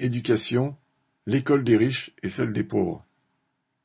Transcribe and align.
Éducation, 0.00 0.76
l'école 1.26 1.64
des 1.64 1.76
riches 1.76 2.12
et 2.22 2.28
celle 2.28 2.52
des 2.52 2.62
pauvres. 2.62 3.04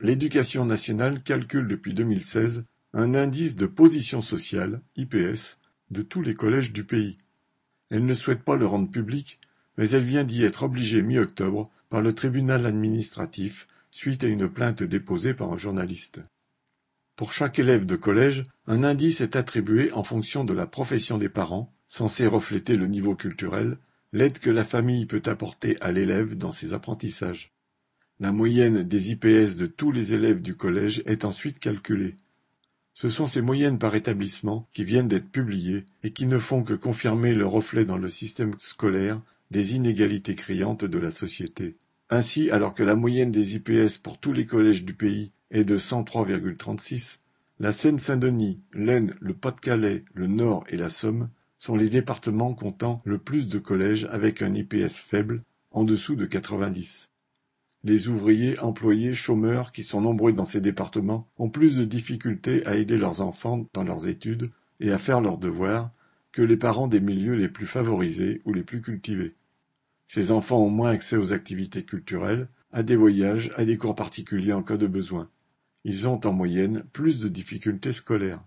L'éducation 0.00 0.66
nationale 0.66 1.22
calcule 1.22 1.66
depuis 1.66 1.94
2016 1.94 2.66
un 2.92 3.14
indice 3.14 3.56
de 3.56 3.64
position 3.64 4.20
sociale, 4.20 4.82
IPS, 4.96 5.58
de 5.90 6.02
tous 6.02 6.20
les 6.20 6.34
collèges 6.34 6.74
du 6.74 6.84
pays. 6.84 7.16
Elle 7.88 8.04
ne 8.04 8.12
souhaite 8.12 8.42
pas 8.42 8.56
le 8.56 8.66
rendre 8.66 8.90
public, 8.90 9.38
mais 9.78 9.88
elle 9.88 10.04
vient 10.04 10.24
d'y 10.24 10.44
être 10.44 10.64
obligée 10.64 11.00
mi-octobre 11.00 11.70
par 11.88 12.02
le 12.02 12.14
tribunal 12.14 12.66
administratif 12.66 13.66
suite 13.90 14.24
à 14.24 14.28
une 14.28 14.50
plainte 14.50 14.82
déposée 14.82 15.32
par 15.32 15.52
un 15.52 15.56
journaliste. 15.56 16.20
Pour 17.16 17.32
chaque 17.32 17.58
élève 17.58 17.86
de 17.86 17.96
collège, 17.96 18.42
un 18.66 18.84
indice 18.84 19.22
est 19.22 19.36
attribué 19.36 19.90
en 19.92 20.04
fonction 20.04 20.44
de 20.44 20.52
la 20.52 20.66
profession 20.66 21.16
des 21.16 21.30
parents, 21.30 21.72
censé 21.88 22.26
refléter 22.26 22.76
le 22.76 22.88
niveau 22.88 23.16
culturel, 23.16 23.78
l'aide 24.14 24.38
que 24.38 24.48
la 24.48 24.64
famille 24.64 25.06
peut 25.06 25.22
apporter 25.26 25.76
à 25.80 25.90
l'élève 25.90 26.36
dans 26.36 26.52
ses 26.52 26.72
apprentissages. 26.72 27.52
La 28.20 28.30
moyenne 28.30 28.84
des 28.84 29.10
IPS 29.10 29.56
de 29.56 29.66
tous 29.66 29.90
les 29.90 30.14
élèves 30.14 30.40
du 30.40 30.54
collège 30.54 31.02
est 31.04 31.24
ensuite 31.24 31.58
calculée. 31.58 32.14
Ce 32.94 33.08
sont 33.08 33.26
ces 33.26 33.40
moyennes 33.42 33.80
par 33.80 33.96
établissement 33.96 34.68
qui 34.72 34.84
viennent 34.84 35.08
d'être 35.08 35.28
publiées 35.28 35.84
et 36.04 36.10
qui 36.10 36.26
ne 36.26 36.38
font 36.38 36.62
que 36.62 36.74
confirmer 36.74 37.34
le 37.34 37.44
reflet 37.44 37.84
dans 37.84 37.98
le 37.98 38.08
système 38.08 38.54
scolaire 38.58 39.16
des 39.50 39.74
inégalités 39.74 40.36
criantes 40.36 40.84
de 40.84 40.98
la 40.98 41.10
société. 41.10 41.76
Ainsi, 42.08 42.50
alors 42.50 42.74
que 42.74 42.84
la 42.84 42.94
moyenne 42.94 43.32
des 43.32 43.56
IPS 43.56 43.98
pour 44.00 44.18
tous 44.18 44.32
les 44.32 44.46
collèges 44.46 44.84
du 44.84 44.94
pays 44.94 45.32
est 45.50 45.64
de 45.64 45.76
103,36, 45.76 47.18
la 47.58 47.72
Seine-Saint-Denis, 47.72 48.60
l'Aisne, 48.72 49.16
le 49.18 49.34
Pas-de-Calais, 49.34 50.04
le 50.14 50.28
Nord 50.28 50.64
et 50.68 50.76
la 50.76 50.88
Somme 50.88 51.30
sont 51.58 51.76
les 51.76 51.88
départements 51.88 52.54
comptant 52.54 53.00
le 53.04 53.18
plus 53.18 53.48
de 53.48 53.58
collèges 53.58 54.06
avec 54.10 54.42
un 54.42 54.54
IPS 54.54 54.96
faible, 55.06 55.42
en 55.70 55.84
dessous 55.84 56.16
de 56.16 56.26
90. 56.26 57.08
Les 57.84 58.08
ouvriers, 58.08 58.58
employés, 58.60 59.14
chômeurs 59.14 59.70
qui 59.70 59.84
sont 59.84 60.00
nombreux 60.00 60.32
dans 60.32 60.46
ces 60.46 60.60
départements 60.60 61.28
ont 61.36 61.50
plus 61.50 61.76
de 61.76 61.84
difficultés 61.84 62.64
à 62.66 62.76
aider 62.76 62.96
leurs 62.96 63.20
enfants 63.20 63.66
dans 63.74 63.84
leurs 63.84 64.08
études 64.08 64.50
et 64.80 64.90
à 64.90 64.98
faire 64.98 65.20
leurs 65.20 65.38
devoirs 65.38 65.90
que 66.32 66.42
les 66.42 66.56
parents 66.56 66.88
des 66.88 67.00
milieux 67.00 67.34
les 67.34 67.48
plus 67.48 67.66
favorisés 67.66 68.40
ou 68.44 68.52
les 68.52 68.62
plus 68.62 68.80
cultivés. 68.80 69.34
Ces 70.06 70.30
enfants 70.30 70.64
ont 70.64 70.70
moins 70.70 70.90
accès 70.90 71.16
aux 71.16 71.32
activités 71.32 71.84
culturelles, 71.84 72.48
à 72.72 72.82
des 72.82 72.96
voyages, 72.96 73.52
à 73.56 73.64
des 73.64 73.76
cours 73.76 73.94
particuliers 73.94 74.52
en 74.52 74.62
cas 74.62 74.76
de 74.76 74.86
besoin. 74.86 75.28
Ils 75.84 76.08
ont 76.08 76.20
en 76.24 76.32
moyenne 76.32 76.84
plus 76.92 77.20
de 77.20 77.28
difficultés 77.28 77.92
scolaires. 77.92 78.40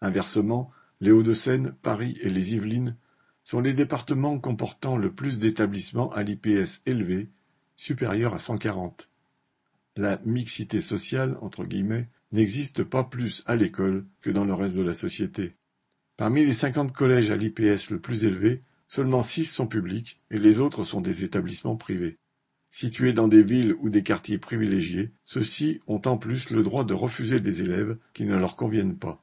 Inversement, 0.00 0.70
les 1.02 1.10
Hauts-de-Seine, 1.10 1.74
Paris 1.82 2.16
et 2.22 2.30
les 2.30 2.54
Yvelines 2.54 2.96
sont 3.42 3.58
les 3.58 3.74
départements 3.74 4.38
comportant 4.38 4.96
le 4.96 5.12
plus 5.12 5.40
d'établissements 5.40 6.12
à 6.12 6.22
l'IPS 6.22 6.80
élevé, 6.86 7.28
supérieur 7.74 8.34
à 8.34 8.38
140. 8.38 9.08
La 9.96 10.20
mixité 10.24 10.80
sociale, 10.80 11.36
entre 11.40 11.64
guillemets, 11.64 12.08
n'existe 12.30 12.84
pas 12.84 13.02
plus 13.02 13.42
à 13.46 13.56
l'école 13.56 14.06
que 14.20 14.30
dans 14.30 14.44
le 14.44 14.54
reste 14.54 14.76
de 14.76 14.82
la 14.82 14.92
société. 14.92 15.56
Parmi 16.16 16.46
les 16.46 16.52
50 16.52 16.92
collèges 16.92 17.32
à 17.32 17.36
l'IPS 17.36 17.90
le 17.90 17.98
plus 17.98 18.24
élevé, 18.24 18.60
seulement 18.86 19.24
6 19.24 19.46
sont 19.46 19.66
publics 19.66 20.20
et 20.30 20.38
les 20.38 20.60
autres 20.60 20.84
sont 20.84 21.00
des 21.00 21.24
établissements 21.24 21.76
privés. 21.76 22.16
Situés 22.70 23.12
dans 23.12 23.26
des 23.26 23.42
villes 23.42 23.74
ou 23.80 23.90
des 23.90 24.04
quartiers 24.04 24.38
privilégiés, 24.38 25.10
ceux-ci 25.24 25.80
ont 25.88 26.02
en 26.06 26.16
plus 26.16 26.50
le 26.50 26.62
droit 26.62 26.84
de 26.84 26.94
refuser 26.94 27.40
des 27.40 27.60
élèves 27.60 27.98
qui 28.14 28.24
ne 28.24 28.36
leur 28.36 28.54
conviennent 28.54 28.96
pas. 28.96 29.20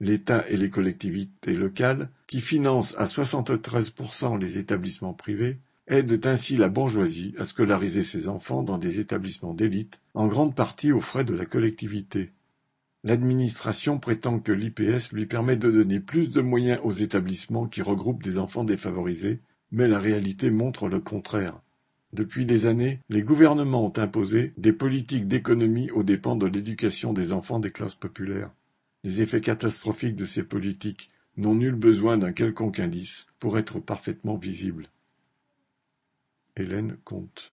L'État 0.00 0.48
et 0.48 0.56
les 0.56 0.70
collectivités 0.70 1.54
locales, 1.54 2.08
qui 2.26 2.40
financent 2.40 2.94
à 2.96 3.04
73% 3.04 4.38
les 4.40 4.56
établissements 4.58 5.12
privés, 5.12 5.58
aident 5.88 6.24
ainsi 6.24 6.56
la 6.56 6.68
bourgeoisie 6.68 7.34
à 7.38 7.44
scolariser 7.44 8.02
ses 8.02 8.28
enfants 8.28 8.62
dans 8.62 8.78
des 8.78 9.00
établissements 9.00 9.54
d'élite, 9.54 10.00
en 10.14 10.26
grande 10.26 10.54
partie 10.54 10.92
aux 10.92 11.00
frais 11.00 11.24
de 11.24 11.34
la 11.34 11.44
collectivité. 11.44 12.30
L'administration 13.02 13.98
prétend 13.98 14.38
que 14.40 14.52
l'IPS 14.52 15.12
lui 15.12 15.26
permet 15.26 15.56
de 15.56 15.70
donner 15.70 16.00
plus 16.00 16.28
de 16.28 16.40
moyens 16.40 16.80
aux 16.84 16.92
établissements 16.92 17.66
qui 17.66 17.82
regroupent 17.82 18.22
des 18.22 18.38
enfants 18.38 18.64
défavorisés, 18.64 19.40
mais 19.72 19.88
la 19.88 19.98
réalité 19.98 20.50
montre 20.50 20.88
le 20.88 21.00
contraire. 21.00 21.60
Depuis 22.12 22.44
des 22.44 22.66
années, 22.66 23.00
les 23.08 23.22
gouvernements 23.22 23.86
ont 23.86 23.98
imposé 23.98 24.52
des 24.56 24.72
politiques 24.72 25.28
d'économie 25.28 25.90
aux 25.90 26.02
dépens 26.02 26.36
de 26.36 26.46
l'éducation 26.46 27.12
des 27.12 27.32
enfants 27.32 27.60
des 27.60 27.70
classes 27.70 27.94
populaires. 27.94 28.50
Les 29.02 29.22
effets 29.22 29.40
catastrophiques 29.40 30.16
de 30.16 30.26
ces 30.26 30.42
politiques 30.42 31.10
n'ont 31.36 31.54
nul 31.54 31.74
besoin 31.74 32.18
d'un 32.18 32.32
quelconque 32.32 32.80
indice 32.80 33.26
pour 33.38 33.58
être 33.58 33.80
parfaitement 33.80 34.36
visibles. 34.36 34.88
Hélène 36.56 36.98
Comte 37.04 37.48